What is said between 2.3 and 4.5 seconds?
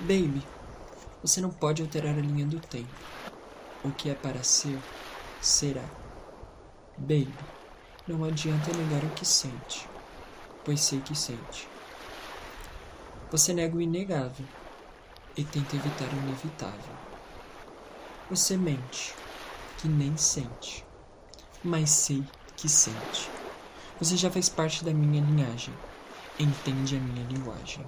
do tempo. O que é para